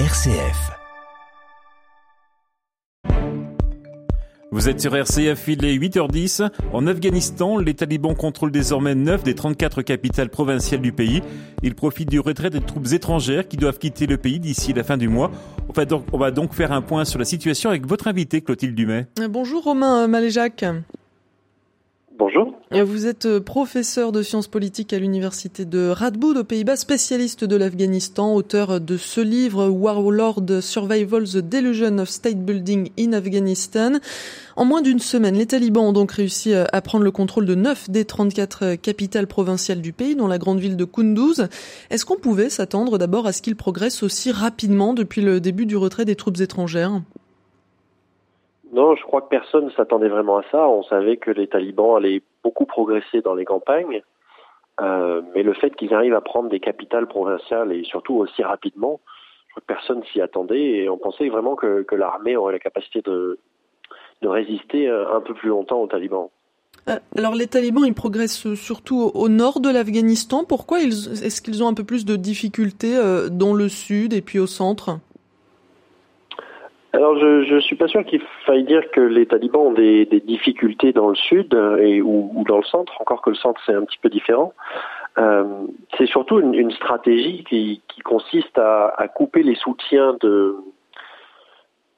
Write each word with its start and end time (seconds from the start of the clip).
RCF. 0.00 0.72
Vous 4.50 4.68
êtes 4.68 4.80
sur 4.80 4.96
RCF, 4.96 5.46
il 5.46 5.64
est 5.64 5.76
8h10. 5.78 6.50
En 6.72 6.88
Afghanistan, 6.88 7.58
les 7.58 7.74
talibans 7.74 8.16
contrôlent 8.16 8.50
désormais 8.50 8.96
9 8.96 9.22
des 9.22 9.36
34 9.36 9.82
capitales 9.82 10.30
provinciales 10.30 10.80
du 10.80 10.90
pays. 10.90 11.22
Ils 11.62 11.76
profitent 11.76 12.10
du 12.10 12.18
retrait 12.18 12.50
des 12.50 12.60
troupes 12.60 12.92
étrangères 12.92 13.46
qui 13.46 13.56
doivent 13.56 13.78
quitter 13.78 14.08
le 14.08 14.16
pays 14.16 14.40
d'ici 14.40 14.72
la 14.72 14.82
fin 14.82 14.96
du 14.96 15.06
mois. 15.06 15.30
On 15.68 15.72
va, 15.72 15.84
donc, 15.84 16.06
on 16.12 16.18
va 16.18 16.32
donc 16.32 16.54
faire 16.54 16.72
un 16.72 16.82
point 16.82 17.04
sur 17.04 17.20
la 17.20 17.24
situation 17.24 17.70
avec 17.70 17.86
votre 17.86 18.08
invité, 18.08 18.40
Clotilde 18.40 18.74
Dumais. 18.74 19.06
Bonjour 19.30 19.62
Romain 19.62 20.08
Maléjac. 20.08 20.64
Bonjour. 22.16 22.54
Vous 22.70 23.06
êtes 23.06 23.26
euh, 23.26 23.40
professeur 23.40 24.12
de 24.12 24.22
sciences 24.22 24.46
politiques 24.46 24.92
à 24.92 25.00
l'université 25.00 25.64
de 25.64 25.88
Radboud 25.88 26.36
aux 26.36 26.44
Pays-Bas, 26.44 26.76
spécialiste 26.76 27.44
de 27.44 27.56
l'Afghanistan, 27.56 28.34
auteur 28.34 28.80
de 28.80 28.96
ce 28.96 29.20
livre 29.20 29.66
Warlord 29.66 30.60
Survival 30.60 31.24
the 31.24 31.38
Delusion 31.38 31.98
of 31.98 32.08
State 32.08 32.38
Building 32.38 32.90
in 33.00 33.14
Afghanistan. 33.14 33.94
En 34.54 34.64
moins 34.64 34.80
d'une 34.80 35.00
semaine, 35.00 35.34
les 35.34 35.46
talibans 35.46 35.86
ont 35.86 35.92
donc 35.92 36.12
réussi 36.12 36.54
euh, 36.54 36.64
à 36.72 36.80
prendre 36.82 37.04
le 37.04 37.10
contrôle 37.10 37.46
de 37.46 37.56
9 37.56 37.90
des 37.90 38.04
34 38.04 38.62
euh, 38.62 38.76
capitales 38.76 39.26
provinciales 39.26 39.80
du 39.80 39.92
pays, 39.92 40.14
dont 40.14 40.28
la 40.28 40.38
grande 40.38 40.60
ville 40.60 40.76
de 40.76 40.84
Kunduz. 40.84 41.48
Est-ce 41.90 42.04
qu'on 42.04 42.16
pouvait 42.16 42.48
s'attendre 42.48 42.96
d'abord 42.96 43.26
à 43.26 43.32
ce 43.32 43.42
qu'ils 43.42 43.56
progressent 43.56 44.04
aussi 44.04 44.30
rapidement 44.30 44.94
depuis 44.94 45.20
le 45.20 45.40
début 45.40 45.66
du 45.66 45.76
retrait 45.76 46.04
des 46.04 46.14
troupes 46.14 46.40
étrangères? 46.40 47.00
Non, 48.74 48.96
je 48.96 49.02
crois 49.04 49.22
que 49.22 49.28
personne 49.28 49.66
ne 49.66 49.70
s'attendait 49.70 50.08
vraiment 50.08 50.38
à 50.38 50.42
ça. 50.50 50.68
On 50.68 50.82
savait 50.82 51.16
que 51.16 51.30
les 51.30 51.46
talibans 51.46 51.96
allaient 51.96 52.22
beaucoup 52.42 52.66
progresser 52.66 53.20
dans 53.22 53.36
les 53.36 53.44
campagnes, 53.44 54.02
euh, 54.80 55.22
mais 55.32 55.44
le 55.44 55.54
fait 55.54 55.70
qu'ils 55.76 55.94
arrivent 55.94 56.14
à 56.14 56.20
prendre 56.20 56.48
des 56.48 56.58
capitales 56.58 57.06
provinciales 57.06 57.72
et 57.72 57.84
surtout 57.84 58.16
aussi 58.16 58.42
rapidement, 58.42 59.00
je 59.46 59.52
crois 59.52 59.60
que 59.60 59.72
personne 59.72 60.02
s'y 60.12 60.20
attendait 60.20 60.60
et 60.60 60.88
on 60.88 60.98
pensait 60.98 61.28
vraiment 61.28 61.54
que, 61.54 61.86
l'armée 61.92 62.34
aurait 62.36 62.52
la 62.52 62.58
capacité 62.58 63.00
de, 63.02 63.38
de 64.22 64.28
résister 64.28 64.88
euh, 64.88 65.14
un 65.14 65.20
peu 65.20 65.34
plus 65.34 65.50
longtemps 65.50 65.80
aux 65.80 65.86
talibans. 65.86 66.28
Euh, 66.88 66.98
alors 67.16 67.36
les 67.36 67.46
talibans, 67.46 67.84
ils 67.86 67.94
progressent 67.94 68.54
surtout 68.54 69.12
au 69.14 69.28
nord 69.28 69.60
de 69.60 69.70
l'Afghanistan. 69.70 70.42
Pourquoi 70.42 70.80
est-ce 70.80 71.40
qu'ils 71.40 71.62
ont 71.62 71.68
un 71.68 71.74
peu 71.74 71.84
plus 71.84 72.04
de 72.04 72.16
difficultés 72.16 72.98
dans 73.30 73.54
le 73.54 73.68
sud 73.68 74.12
et 74.12 74.20
puis 74.20 74.40
au 74.40 74.48
centre? 74.48 74.98
Alors 76.94 77.18
je 77.18 77.54
ne 77.54 77.60
suis 77.60 77.76
pas 77.76 77.88
sûr 77.88 78.04
qu'il 78.04 78.22
faille 78.46 78.64
dire 78.64 78.88
que 78.92 79.00
les 79.00 79.26
talibans 79.26 79.66
ont 79.66 79.72
des, 79.72 80.06
difficultés 80.06 80.92
dans 80.92 81.08
le 81.08 81.16
sud 81.16 81.52
et, 81.80 82.00
ou, 82.00 82.44
dans 82.46 82.58
le 82.58 82.64
centre, 82.64 82.92
encore 83.00 83.20
que 83.20 83.30
le 83.30 83.36
centre 83.36 83.60
c'est 83.66 83.74
un 83.74 83.84
petit 83.84 83.98
peu 83.98 84.08
différent. 84.08 84.52
Euh, 85.18 85.44
c'est 85.96 86.06
surtout 86.06 86.40
une, 86.40 86.70
stratégie 86.72 87.44
qui, 87.44 87.82
consiste 88.04 88.58
à, 88.58 89.08
couper 89.14 89.42
les 89.42 89.54
soutiens 89.56 90.16
de, 90.20 90.56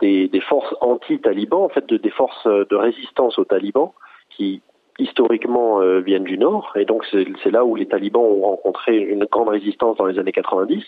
des, 0.01 0.41
forces 0.41 0.75
anti-talibans, 0.81 1.63
en 1.63 1.69
fait 1.69 1.87
de, 1.87 1.97
des 1.97 2.11
forces 2.11 2.47
de 2.47 2.77
résistance 2.77 3.39
aux 3.39 3.45
talibans, 3.45 3.93
qui 4.31 4.63
historiquement 4.99 5.83
euh, 5.83 6.01
viennent 6.01 6.25
du 6.25 6.39
nord, 6.39 6.73
et 6.75 6.85
donc 6.85 7.05
c'est 7.11 7.51
là 7.51 7.65
où 7.65 7.75
les 7.77 7.87
talibans 7.87 8.23
ont 8.23 8.41
rencontré 8.41 8.97
une 8.97 9.25
grande 9.27 9.51
résistance 9.51 9.97
dans 9.99 10.07
les 10.07 10.19
années 10.19 10.33
90. 10.33 10.83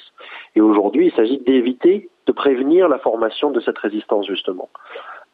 Et 0.56 0.60
aujourd'hui, 0.60 1.06
il 1.06 1.12
s'agit 1.12 1.38
d'éviter, 1.38 2.08
de 2.28 2.32
prévenir 2.32 2.88
la 2.88 2.98
formation 2.98 3.50
de 3.50 3.60
cette 3.60 3.78
résistance 3.78 4.26
justement. 4.26 4.68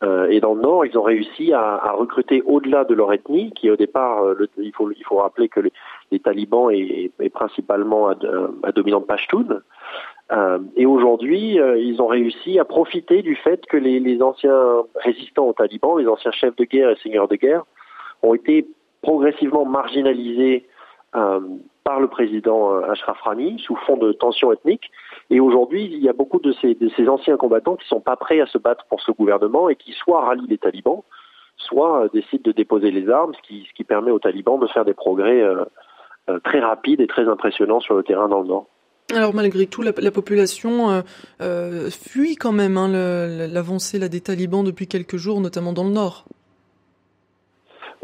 Euh, 0.02 0.28
et 0.28 0.40
dans 0.40 0.54
le 0.54 0.62
nord, 0.62 0.86
ils 0.86 0.96
ont 0.98 1.02
réussi 1.02 1.52
à, 1.52 1.92
recruter 1.92 2.42
au-delà 2.46 2.84
de 2.84 2.94
leur 2.94 3.12
ethnie, 3.12 3.52
qui 3.52 3.70
au 3.70 3.76
départ, 3.76 4.24
euh, 4.24 4.34
le, 4.38 4.48
il, 4.58 4.72
faut, 4.72 5.16
rappeler 5.16 5.48
que 5.48 5.60
les, 5.60 6.20
talibans 6.20 6.70
est, 6.70 7.30
principalement 7.30 8.08
à, 8.08 8.14
à 8.62 8.72
dominante 8.72 9.06
pashtun. 9.06 9.60
Euh, 10.32 10.58
et 10.76 10.86
aujourd'hui, 10.86 11.60
euh, 11.60 11.78
ils 11.78 12.00
ont 12.00 12.06
réussi 12.06 12.58
à 12.58 12.64
profiter 12.64 13.22
du 13.22 13.36
fait 13.36 13.64
que 13.66 13.76
les, 13.76 14.22
anciens 14.22 14.84
résistants 14.96 15.48
aux 15.48 15.52
talibans, 15.52 15.98
les 15.98 16.08
anciens 16.08 16.32
chefs 16.32 16.56
de 16.56 16.64
guerre 16.64 16.90
et 16.90 16.96
seigneurs 17.02 17.28
de 17.28 17.36
guerre, 17.36 17.64
ont 18.22 18.34
été 18.34 18.66
progressivement 19.02 19.66
marginalisés 19.66 20.66
euh, 21.14 21.40
par 21.84 22.00
le 22.00 22.08
président 22.08 22.74
euh, 22.74 22.90
Ashraf 22.90 23.20
Rani 23.20 23.58
sous 23.60 23.76
fond 23.76 23.96
de 23.96 24.12
tensions 24.12 24.52
ethniques. 24.52 24.90
Et 25.30 25.38
aujourd'hui, 25.38 25.84
il 25.84 26.02
y 26.02 26.08
a 26.08 26.12
beaucoup 26.12 26.40
de 26.40 26.52
ces, 26.60 27.08
anciens 27.08 27.36
combattants 27.36 27.76
qui 27.76 27.86
sont 27.86 28.00
pas 28.00 28.16
prêts 28.16 28.40
à 28.40 28.46
se 28.46 28.58
battre 28.58 28.86
pour 28.88 29.00
ce 29.02 29.12
gouvernement 29.12 29.68
et 29.68 29.76
qui 29.76 29.92
soit 29.92 30.24
rallient 30.24 30.48
les 30.48 30.58
talibans, 30.58 31.02
soit 31.56 32.04
euh, 32.04 32.08
décident 32.12 32.42
de 32.44 32.52
déposer 32.52 32.90
les 32.90 33.08
armes, 33.10 33.34
ce 33.34 33.46
qui, 33.46 33.66
ce 33.68 33.74
qui 33.74 33.84
permet 33.84 34.10
aux 34.10 34.18
talibans 34.18 34.58
de 34.58 34.66
faire 34.66 34.84
des 34.84 34.94
progrès 34.94 35.42
très 36.42 36.60
rapides 36.60 37.02
et 37.02 37.06
très 37.06 37.28
impressionnants 37.28 37.80
sur 37.80 37.94
le 37.94 38.02
terrain 38.02 38.28
dans 38.28 38.40
le 38.40 38.48
nord. 38.48 38.66
Alors 39.14 39.34
malgré 39.34 39.66
tout, 39.66 39.82
la, 39.82 39.92
population 39.92 41.02
fuit 41.90 42.36
quand 42.36 42.52
même 42.52 42.78
hein, 42.78 42.88
l'avancée 42.88 43.98
des 44.08 44.22
talibans 44.22 44.64
depuis 44.64 44.86
quelques 44.86 45.18
jours, 45.18 45.42
notamment 45.42 45.74
dans 45.74 45.84
le 45.84 45.90
nord. 45.90 46.24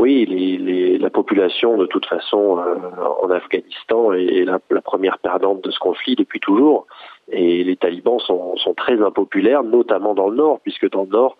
Oui, 0.01 0.25
les, 0.25 0.57
la 1.01 1.11
population, 1.11 1.79
de 1.79 1.87
toute 1.87 2.07
façon, 2.07 2.59
euh, 2.59 2.75
en 3.23 3.31
Afghanistan 3.31 4.13
est, 4.13 4.45
la, 4.45 4.61
première 4.81 5.19
perdante 5.19 5.65
de 5.65 5.71
ce 5.71 5.79
conflit 5.79 6.15
depuis 6.15 6.41
toujours. 6.41 6.87
Et 7.33 7.65
les 7.65 7.77
talibans 7.77 8.19
sont, 8.19 8.75
très 8.77 9.01
impopulaires, 9.01 9.63
notamment 9.63 10.15
dans 10.15 10.29
le 10.29 10.37
nord, 10.37 10.61
puisque 10.61 10.91
dans 10.91 11.03
le 11.03 11.09
nord, 11.09 11.37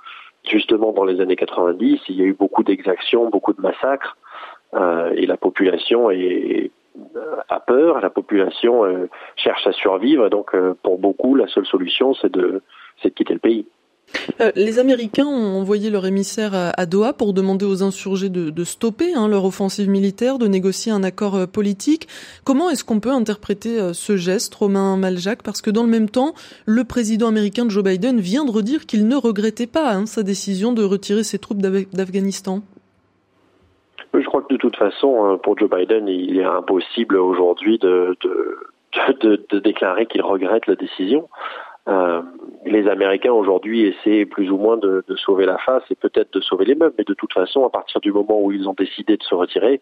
justement 0.49 0.93
dans 0.93 1.05
les 1.05 1.21
années 1.21 1.37
90, 1.37 2.01
il 2.09 2.17
y 2.17 2.23
a 2.23 2.25
eu 2.25 2.33
beaucoup 2.33 2.63
d'exactions, 2.63 3.29
beaucoup 3.29 3.53
de 3.53 3.61
massacres, 3.61 4.17
euh, 4.75 5.13
et 5.15 5.27
la 5.27 5.37
population 5.37 6.11
est, 6.11 6.71
a 7.49 7.61
peur, 7.61 8.01
la 8.01 8.11
population 8.11 8.85
euh, 8.85 9.09
cherche 9.37 9.67
à 9.67 9.73
survivre. 9.73 10.31
Donc, 10.31 10.57
pour 10.83 10.99
beaucoup, 10.99 11.35
la 11.35 11.49
seule 11.49 11.67
solution, 11.67 12.15
c'est 12.15 12.33
de 12.33 12.63
quitter 13.15 13.35
le 13.35 13.41
pays. 13.41 13.67
Euh, 14.41 14.51
les 14.57 14.79
Américains 14.79 15.27
ont 15.27 15.61
envoyé 15.61 15.91
leur 15.91 16.07
émissaire 16.07 16.53
à, 16.55 16.87
Doha 16.87 17.13
pour 17.13 17.33
demander 17.33 17.65
aux 17.65 17.83
insurgés 17.83 18.29
de, 18.29 18.65
stopper 18.65 19.15
hein, 19.15 19.29
leur 19.29 19.45
offensive 19.45 19.89
militaire, 19.89 20.39
de 20.39 20.47
négocier 20.47 20.93
un 20.93 21.03
accord 21.03 21.37
euh, 21.37 21.47
politique. 21.47 22.09
Comment 22.45 22.71
est-ce 22.71 22.85
qu'on 22.85 23.01
peut 23.01 23.11
interpréter 23.11 23.81
euh, 23.81 23.93
ce 23.93 24.17
geste, 24.17 24.55
Romain 24.55 24.97
Maljac? 24.97 25.43
Parce 25.43 25.63
que 25.63 25.71
dans 25.71 25.83
le 25.83 25.89
même 25.89 26.09
temps, 26.09 26.35
le 26.67 26.85
président 26.85 27.29
américain 27.29 27.69
Joe 27.69 27.85
Biden 27.85 28.21
vient 28.21 28.45
de 28.45 28.51
redire 28.51 28.87
qu'il 28.87 29.09
ne 29.09 29.17
regrettait 29.17 29.67
pas 29.67 29.93
hein, 29.93 30.07
sa 30.07 30.23
décision 30.23 30.73
de 30.73 30.83
retirer 30.83 31.23
ses 31.23 31.39
troupes 31.39 31.61
d'Afghanistan. 31.61 32.61
Je 34.13 34.25
crois 34.27 34.43
que 34.43 34.53
de 34.53 34.59
toute 34.59 34.77
façon, 34.77 35.39
pour 35.43 35.57
Joe 35.59 35.71
Biden, 35.71 36.09
il 36.09 36.39
est 36.39 36.45
impossible 36.45 37.17
aujourd'hui 37.17 37.79
de, 37.79 38.17
de 39.21 39.59
déclarer 39.61 40.07
qu'il 40.07 40.23
regrette 40.23 40.67
la 40.67 40.75
décision. 40.75 41.29
Euh, 41.91 42.23
les 42.65 42.89
Américains 42.89 43.33
aujourd'hui 43.33 43.87
essaient 43.87 44.25
plus 44.25 44.51
ou 44.51 44.59
moins 44.59 44.77
de, 44.77 45.03
sauver 45.17 45.47
la 45.47 45.59
face 45.59 45.83
et 45.91 45.95
peut-être 45.95 46.33
de 46.33 46.41
sauver 46.41 46.65
les 46.65 46.75
meubles, 46.75 46.95
mais 46.99 47.05
de 47.05 47.15
toute 47.15 47.33
façon, 47.33 47.65
à 47.65 47.71
partir 47.71 48.01
du 48.01 48.13
moment 48.13 48.41
où 48.41 48.53
ils 48.53 48.69
ont 48.69 48.75
décidé 48.75 49.17
de 49.17 49.23
se 49.23 49.35
retirer, 49.35 49.81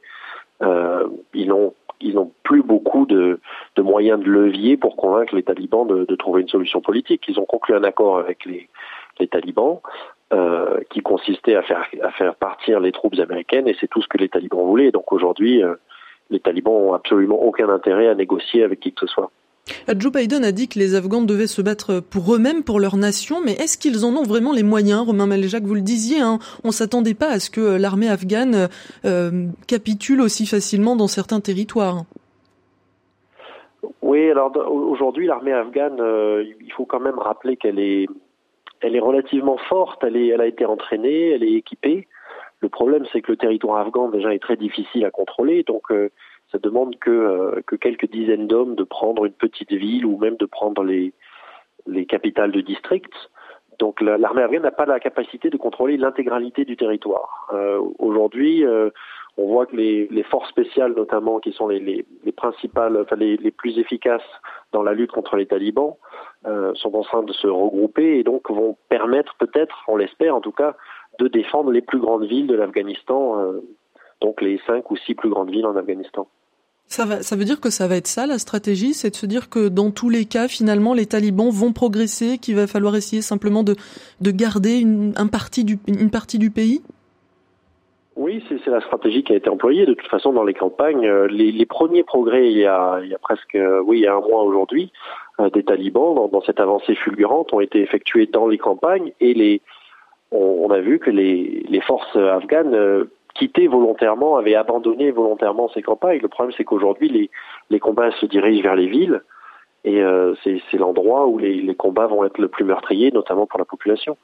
euh, 0.62 1.06
ils 1.34 1.48
n'ont 1.48 1.74
n'ont 2.02 2.32
plus 2.44 2.62
beaucoup 2.62 3.06
de, 3.06 3.40
moyens 3.76 4.20
de 4.20 4.30
levier 4.30 4.76
pour 4.76 4.96
convaincre 4.96 5.34
les 5.34 5.42
talibans 5.42 5.86
de, 5.86 6.14
trouver 6.14 6.42
une 6.42 6.48
solution 6.48 6.80
politique. 6.80 7.24
Ils 7.28 7.38
ont 7.40 7.44
conclu 7.44 7.74
un 7.74 7.84
accord 7.84 8.18
avec 8.18 8.44
les, 8.46 8.68
talibans 9.28 9.80
euh, 10.32 10.78
qui 10.90 11.00
consistait 11.00 11.56
à 11.56 11.62
faire, 11.62 12.34
partir 12.36 12.78
les 12.78 12.92
troupes 12.92 13.18
américaines 13.18 13.66
et 13.66 13.76
c'est 13.80 13.88
tout 13.88 14.00
ce 14.00 14.06
que 14.06 14.16
les 14.16 14.28
talibans 14.28 14.64
voulaient. 14.64 14.92
Donc 14.92 15.12
aujourd'hui, 15.12 15.62
les 16.30 16.38
talibans 16.38 16.74
ont 16.74 16.92
absolument 16.94 17.42
aucun 17.42 17.68
intérêt 17.68 18.06
à 18.06 18.14
négocier 18.14 18.62
avec 18.62 18.78
qui 18.78 18.92
que 18.92 19.00
ce 19.00 19.12
soit. 19.12 19.32
Joe 19.96 20.12
Biden 20.12 20.44
a 20.44 20.52
dit 20.52 20.68
que 20.68 20.78
les 20.78 20.94
Afghans 20.94 21.22
devaient 21.22 21.46
se 21.46 21.62
battre 21.62 22.00
pour 22.00 22.34
eux-mêmes, 22.34 22.62
pour 22.62 22.80
leur 22.80 22.96
nation, 22.96 23.36
mais 23.44 23.52
est-ce 23.52 23.78
qu'ils 23.78 24.04
en 24.04 24.14
ont 24.16 24.22
vraiment 24.22 24.52
les 24.52 24.62
moyens 24.62 25.06
Romain 25.06 25.26
Maléjac, 25.26 25.62
vous 25.62 25.74
le 25.74 25.80
disiez, 25.80 26.20
hein, 26.20 26.38
on 26.64 26.70
s'attendait 26.70 27.14
pas 27.14 27.28
à 27.28 27.38
ce 27.38 27.50
que 27.50 27.76
l'armée 27.76 28.08
afghane 28.08 28.68
euh, 29.04 29.46
capitule 29.66 30.20
aussi 30.20 30.46
facilement 30.46 30.96
dans 30.96 31.06
certains 31.08 31.40
territoires. 31.40 32.04
Oui, 34.02 34.30
alors 34.30 34.52
aujourd'hui, 34.56 35.26
l'armée 35.26 35.52
afghane, 35.52 36.00
euh, 36.00 36.44
il 36.60 36.72
faut 36.72 36.86
quand 36.86 37.00
même 37.00 37.18
rappeler 37.18 37.56
qu'elle 37.56 37.78
est, 37.78 38.06
elle 38.80 38.96
est 38.96 39.00
relativement 39.00 39.58
forte, 39.68 40.02
elle, 40.02 40.16
est, 40.16 40.28
elle 40.28 40.40
a 40.40 40.46
été 40.46 40.64
entraînée, 40.64 41.30
elle 41.30 41.44
est 41.44 41.52
équipée. 41.52 42.08
Le 42.60 42.68
problème, 42.68 43.04
c'est 43.12 43.20
que 43.20 43.30
le 43.30 43.36
territoire 43.36 43.78
afghan 43.78 44.08
déjà 44.08 44.34
est 44.34 44.40
très 44.40 44.56
difficile 44.56 45.04
à 45.04 45.10
contrôler, 45.10 45.62
donc 45.62 45.92
euh, 45.92 46.10
ça 46.50 46.58
demande 46.58 46.98
que, 46.98 47.10
euh, 47.10 47.60
que 47.66 47.76
quelques 47.76 48.10
dizaines 48.10 48.46
d'hommes 48.46 48.74
de 48.74 48.84
prendre 48.84 49.24
une 49.24 49.32
petite 49.32 49.72
ville 49.72 50.06
ou 50.06 50.16
même 50.18 50.36
de 50.36 50.46
prendre 50.46 50.82
les, 50.82 51.12
les 51.86 52.06
capitales 52.06 52.52
de 52.52 52.60
districts. 52.60 53.30
Donc 53.78 54.00
l'armée 54.00 54.42
afghane 54.42 54.62
n'a 54.62 54.72
pas 54.72 54.86
la 54.86 54.98
capacité 54.98 55.50
de 55.50 55.56
contrôler 55.56 55.96
l'intégralité 55.96 56.64
du 56.64 56.76
territoire. 56.76 57.48
Euh, 57.52 57.80
Aujourd'hui, 58.00 58.64
euh, 58.64 58.90
on 59.36 59.46
voit 59.46 59.66
que 59.66 59.76
les, 59.76 60.22
forces 60.24 60.48
spéciales, 60.48 60.94
notamment, 60.94 61.38
qui 61.38 61.52
sont 61.52 61.68
les, 61.68 61.78
les, 61.78 62.04
les 62.24 62.32
principales, 62.32 63.00
enfin 63.00 63.14
les, 63.14 63.52
plus 63.52 63.78
efficaces 63.78 64.28
dans 64.72 64.82
la 64.82 64.94
lutte 64.94 65.12
contre 65.12 65.36
les 65.36 65.46
talibans, 65.46 65.94
sont 66.74 66.96
en 66.96 67.02
train 67.02 67.22
de 67.22 67.32
se 67.32 67.46
regrouper 67.46 68.18
et 68.18 68.24
donc 68.24 68.50
vont 68.50 68.76
permettre 68.88 69.36
peut-être, 69.38 69.84
on 69.86 69.96
l'espère 69.96 70.34
en 70.34 70.40
tout 70.40 70.50
cas, 70.50 70.74
de 71.20 71.28
défendre 71.28 71.70
les 71.70 71.82
plus 71.82 72.00
grandes 72.00 72.24
villes 72.24 72.48
de 72.48 72.56
l'Afghanistan, 72.56 73.52
donc 74.20 74.40
les 74.40 74.60
cinq 74.66 74.90
ou 74.90 74.96
six 74.96 75.14
plus 75.14 75.30
grandes 75.30 75.50
villes 75.50 75.66
en 75.66 75.76
Afghanistan. 75.76 76.26
Ça, 76.88 77.04
veut 77.36 77.44
dire 77.44 77.60
que 77.60 77.68
ça 77.68 77.86
va 77.86 77.96
être 77.96 78.06
ça 78.06 78.26
la 78.26 78.38
stratégie, 78.38 78.94
c'est 78.94 79.10
de 79.10 79.16
se 79.16 79.26
dire 79.26 79.50
que 79.50 79.68
dans 79.68 79.90
tous 79.90 80.08
les 80.08 80.24
cas, 80.24 80.48
finalement, 80.48 80.94
les 80.94 81.04
talibans 81.04 81.50
vont 81.50 81.72
progresser, 81.72 82.38
qu'il 82.38 82.56
va 82.56 82.66
falloir 82.66 82.96
essayer 82.96 83.20
simplement 83.20 83.62
de, 83.62 83.76
de 84.22 84.30
garder 84.30 84.78
une, 84.78 85.12
un 85.16 85.26
partie 85.26 85.64
du, 85.64 85.76
pays? 86.50 86.80
Oui, 88.16 88.42
c'est 88.48 88.70
la 88.70 88.80
stratégie 88.80 89.22
qui 89.22 89.34
a 89.34 89.36
été 89.36 89.50
employée. 89.50 89.84
De 89.84 89.92
toute 89.92 90.08
façon, 90.08 90.32
dans 90.32 90.44
les 90.44 90.54
campagnes, 90.54 91.06
euh, 91.06 91.26
les, 91.28 91.66
premiers 91.66 92.04
progrès, 92.04 92.50
il 92.50 92.56
y 92.56 92.64
a, 92.64 93.00
presque, 93.20 93.54
euh, 93.54 93.82
oui, 93.84 93.98
il 93.98 94.02
y 94.04 94.06
a 94.06 94.14
un 94.14 94.20
mois 94.20 94.42
aujourd'hui, 94.42 94.90
euh, 95.40 95.50
des 95.50 95.64
talibans 95.64 96.14
dans, 96.14 96.40
cette 96.40 96.58
avancée 96.58 96.94
fulgurante 96.94 97.52
ont 97.52 97.60
été 97.60 97.82
effectués 97.82 98.26
dans 98.26 98.48
les 98.48 98.58
campagnes 98.58 99.12
et 99.20 99.60
on, 100.32 100.70
a 100.70 100.80
vu 100.80 100.98
que 100.98 101.10
les 101.10 101.80
forces 101.86 102.16
afghanes 102.16 103.06
quittaient 103.38 103.66
volontairement, 103.66 104.36
avaient 104.36 104.54
abandonné 104.54 105.10
volontairement 105.10 105.70
ces 105.72 105.82
campagnes. 105.82 106.20
Le 106.20 106.28
problème, 106.28 106.54
c'est 106.56 106.64
qu'aujourd'hui, 106.64 107.08
les, 107.08 107.30
les 107.70 107.80
combats 107.80 108.10
se 108.20 108.26
dirigent 108.26 108.62
vers 108.62 108.76
les 108.76 108.88
villes 108.88 109.22
et 109.84 110.02
euh, 110.02 110.34
c'est 110.44 110.76
l'endroit 110.76 111.26
où 111.26 111.38
les, 111.38 111.60
les 111.62 111.74
combats 111.74 112.06
vont 112.06 112.24
être 112.24 112.38
le 112.38 112.48
plus 112.48 112.64
meurtriers, 112.64 113.10
notamment 113.12 113.46
pour 113.46 113.58
la 113.58 113.64
population. 113.64 114.16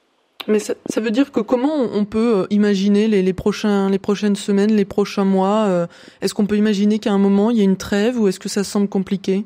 Mais 0.47 0.59
ça, 0.59 0.75
ça, 0.85 1.01
veut 1.01 1.09
dire 1.09 1.31
que 1.31 1.39
comment 1.39 1.73
on 1.91 2.05
peut 2.05 2.41
euh, 2.41 2.45
imaginer 2.51 3.07
les, 3.07 3.23
les, 3.23 3.33
prochains, 3.33 3.89
les 3.89 3.97
prochaines 3.97 4.35
semaines, 4.35 4.71
les 4.71 4.85
prochains 4.85 5.25
mois 5.25 5.65
euh, 5.67 5.87
Est-ce 6.21 6.35
qu'on 6.35 6.45
peut 6.45 6.57
imaginer 6.57 6.99
qu'à 6.99 7.11
un 7.11 7.17
moment 7.17 7.49
il 7.49 7.57
y 7.57 7.61
a 7.61 7.63
une 7.63 7.77
trêve 7.77 8.19
ou 8.19 8.27
est-ce 8.27 8.39
que 8.39 8.49
ça 8.49 8.63
semble 8.63 8.87
compliqué? 8.87 9.43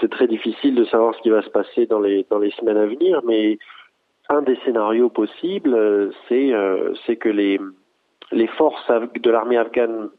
C'est 0.00 0.10
très 0.10 0.26
difficile 0.26 0.74
de 0.74 0.84
savoir 0.86 1.14
ce 1.14 1.20
qui 1.22 1.30
va 1.30 1.42
se 1.42 1.48
passer 1.48 1.86
dans 1.86 2.00
les, 2.00 2.26
dans 2.28 2.38
les 2.38 2.50
semaines 2.52 2.76
à 2.76 2.86
venir, 2.86 3.20
mais 3.24 3.56
un 4.28 4.42
des 4.42 4.56
scénarios 4.64 5.08
possibles, 5.08 5.74
euh, 5.74 6.10
c'est 6.28 7.16
que 7.16 7.28
les, 7.28 7.58
forces 8.56 8.90
de 8.90 9.30
l'armée 9.30 9.56
afghane 9.56 10.10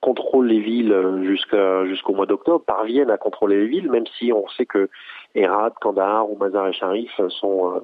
contrôlent 0.00 0.46
les 0.46 0.60
villes 0.60 0.94
jusqu'à 1.24 1.84
jusqu'au 1.86 2.14
mois 2.14 2.26
d'octobre, 2.26 2.64
parviennent 2.64 3.10
à 3.10 3.18
contrôler 3.18 3.60
les 3.60 3.66
villes, 3.66 3.90
même 3.90 4.06
si 4.18 4.32
on 4.32 4.46
sait 4.48 4.66
que 4.66 4.88
Herat, 5.34 5.72
Kandahar 5.80 6.30
ou 6.30 6.36
Mazar-e 6.36 6.72
Sharif 6.72 7.10
sont 7.28 7.74
euh, 7.74 7.80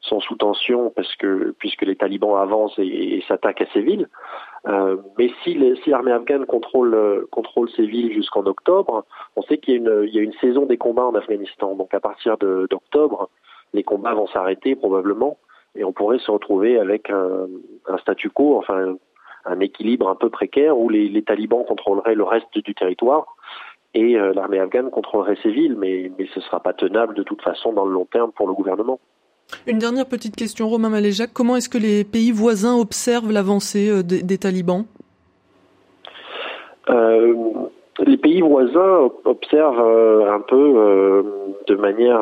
sous 0.00 0.36
tension 0.36 0.92
puisque 1.58 1.82
les 1.82 1.96
talibans 1.96 2.36
avancent 2.36 2.78
et, 2.78 3.22
s'attaquent 3.28 3.62
à 3.62 3.66
ces 3.72 3.80
villes. 3.80 4.08
Euh, 4.68 4.96
mais 5.18 5.30
si, 5.42 5.54
l'armée 5.86 6.12
afghane 6.12 6.46
contrôle 6.46 7.28
ces 7.76 7.86
villes 7.86 8.12
jusqu'en 8.12 8.44
octobre, 8.44 9.04
on 9.36 9.42
sait 9.42 9.58
qu'il 9.58 9.82
y 9.82 10.18
a 10.18 10.22
une 10.22 10.32
saison 10.34 10.66
des 10.66 10.76
combats 10.76 11.06
en 11.06 11.14
Afghanistan. 11.14 11.74
Donc 11.74 11.94
à 11.94 12.00
partir 12.00 12.36
d'octobre, 12.38 13.30
les 13.72 13.82
combats 13.82 14.14
vont 14.14 14.26
s'arrêter 14.28 14.74
probablement 14.74 15.38
et 15.74 15.84
on 15.84 15.92
pourrait 15.92 16.18
se 16.18 16.30
retrouver 16.30 16.78
avec 16.78 17.10
un, 17.10 17.46
un 17.86 17.98
statu 17.98 18.30
quo, 18.30 18.56
enfin 18.56 18.96
un 19.44 19.60
équilibre 19.60 20.08
un 20.08 20.14
peu 20.14 20.28
précaire 20.28 20.76
où 20.78 20.88
les, 20.88 21.08
les, 21.08 21.22
talibans 21.22 21.64
contrôleraient 21.64 22.14
le 22.14 22.24
reste 22.24 22.58
du 22.58 22.74
territoire 22.74 23.36
et 23.94 24.16
euh, 24.16 24.32
l'armée 24.34 24.58
afghane 24.58 24.90
contrôlerait 24.90 25.36
ces 25.42 25.50
villes, 25.50 25.76
mais, 25.76 26.10
mais 26.18 26.26
ce 26.32 26.38
ne 26.38 26.44
sera 26.44 26.60
pas 26.60 26.72
tenable 26.72 27.14
de 27.14 27.22
toute 27.22 27.42
façon 27.42 27.72
dans 27.72 27.84
le 27.84 27.92
long 27.92 28.04
terme 28.04 28.30
pour 28.32 28.46
le 28.46 28.54
gouvernement. 28.54 29.00
Une 29.66 29.78
dernière 29.78 30.06
petite 30.06 30.36
question, 30.36 30.68
Romain 30.68 30.90
Maléjac. 30.90 31.30
Comment 31.32 31.56
est-ce 31.56 31.68
que 31.68 31.78
les 31.78 32.04
pays 32.04 32.30
voisins 32.30 32.76
observent 32.76 33.32
l'avancée 33.32 33.88
euh, 33.90 34.02
des, 34.02 34.22
des, 34.22 34.38
talibans? 34.38 34.84
Euh, 36.88 37.34
Les 38.06 38.16
pays 38.16 38.42
voisins 38.42 39.10
observent 39.24 40.28
un 40.28 40.40
peu 40.40 41.24
de 41.66 41.74
manière 41.74 42.20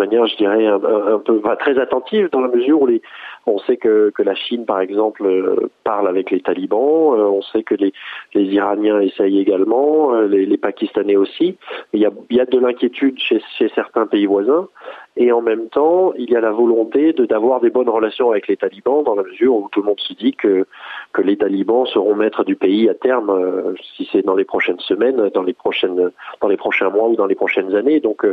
manière, 0.00 0.26
je 0.26 0.36
dirais, 0.36 0.66
un, 0.66 1.18
peu 1.18 1.40
très 1.58 1.78
attentive 1.78 2.28
dans 2.32 2.40
la 2.40 2.48
mesure 2.48 2.82
où 2.82 2.86
les, 2.86 3.02
on 3.46 3.58
sait 3.58 3.76
que, 3.76 4.12
la 4.18 4.34
Chine, 4.34 4.66
par 4.66 4.80
exemple, 4.80 5.24
euh, 5.24 5.70
parle 5.84 6.08
avec 6.08 6.30
les 6.30 6.40
talibans. 6.40 7.14
Euh, 7.14 7.24
on 7.24 7.42
sait 7.42 7.62
que 7.62 7.74
les, 7.74 7.92
Iraniens 8.34 9.00
essayent 9.00 9.40
également, 9.40 10.14
euh, 10.14 10.26
les, 10.26 10.58
Pakistanais 10.58 11.16
aussi. 11.16 11.56
Il 11.94 12.00
y 12.00 12.06
a, 12.06 12.10
y 12.30 12.40
a 12.40 12.44
de 12.44 12.58
l'inquiétude 12.58 13.18
chez, 13.18 13.40
chez, 13.56 13.70
certains 13.74 14.06
pays 14.06 14.26
voisins. 14.26 14.68
Et 15.16 15.32
en 15.32 15.40
même 15.40 15.68
temps, 15.68 16.12
il 16.16 16.30
y 16.30 16.36
a 16.36 16.40
la 16.40 16.52
volonté 16.52 17.12
de 17.12 17.24
d'avoir 17.24 17.60
des 17.60 17.70
bonnes 17.70 17.88
relations 17.88 18.30
avec 18.30 18.46
les 18.46 18.56
talibans 18.56 19.02
dans 19.02 19.14
la 19.14 19.22
mesure 19.22 19.54
où 19.54 19.68
tout 19.72 19.80
le 19.80 19.86
monde 19.86 20.00
se 20.00 20.14
dit 20.14 20.32
que, 20.32 20.66
que 21.12 21.22
les 21.22 21.36
talibans 21.36 21.86
seront 21.86 22.14
maîtres 22.14 22.44
du 22.44 22.56
pays 22.56 22.88
à 22.88 22.94
terme, 22.94 23.74
si 23.96 24.08
c'est 24.12 24.24
dans 24.24 24.36
les 24.36 24.44
prochaines 24.44 24.78
semaines, 24.80 25.30
dans 25.34 25.42
les 25.42 25.52
prochaines, 25.52 26.10
dans 26.40 26.48
les 26.48 26.56
prochains 26.56 26.90
mois 26.90 27.08
ou 27.08 27.16
dans 27.16 27.26
les 27.26 27.34
prochaines 27.34 27.74
années. 27.74 28.00
Donc, 28.00 28.24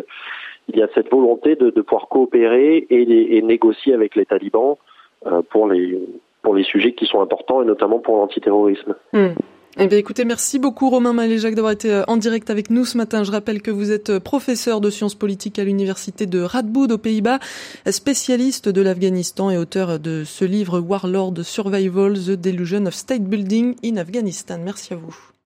il 0.68 0.78
y 0.78 0.82
a 0.82 0.88
cette 0.94 1.10
volonté 1.10 1.56
de, 1.56 1.70
pouvoir 1.82 2.08
coopérer 2.10 2.86
et, 2.90 3.42
négocier 3.42 3.94
avec 3.94 4.16
les 4.16 4.26
talibans 4.26 4.76
euh, 5.26 5.42
pour 5.50 5.68
les 5.68 6.64
sujets 6.64 6.94
qui 6.94 7.06
sont 7.06 7.22
importants 7.22 7.62
et 7.62 7.66
notamment 7.66 8.00
pour 8.00 8.18
l'antiterrorisme. 8.18 8.96
Mmh. 9.14 9.28
Eh 9.80 9.86
bien, 9.86 10.00
écoutez, 10.00 10.26
merci 10.26 10.58
beaucoup 10.58 10.90
Romain 10.90 11.14
Maléjac 11.14 11.54
d'avoir 11.54 11.72
été 11.72 11.94
euh, 11.94 12.04
en 12.08 12.18
direct 12.18 12.50
avec 12.50 12.72
nous 12.72 12.84
ce 12.84 12.98
matin. 12.98 13.24
Je 13.24 13.32
rappelle 13.32 13.62
que 13.62 13.70
vous 13.70 13.92
êtes 13.92 14.10
euh, 14.10 14.20
professeur 14.20 14.82
de 14.82 14.90
sciences 14.90 15.14
politiques 15.14 15.60
à 15.60 15.64
l'université 15.64 16.26
de 16.26 16.42
Radboud 16.42 16.92
aux 16.92 16.98
Pays-Bas, 16.98 17.38
spécialiste 17.88 18.70
de 18.70 18.82
l'Afghanistan 18.82 19.52
et 19.52 19.58
auteur 19.58 20.00
de 20.00 20.24
ce 20.24 20.46
livre 20.46 20.80
Warlord 20.80 21.44
Survival: 21.44 22.14
The 22.14 22.32
Delusion 22.32 22.88
of 22.88 22.96
State 22.96 23.24
Building 23.24 23.76
in 23.86 23.98
Afghanistan. 23.98 24.58
Merci 24.64 24.94
à 24.94 24.98
vous. 24.98 25.37